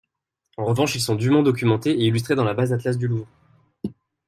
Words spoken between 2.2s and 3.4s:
dans la base Atlas du Louvre.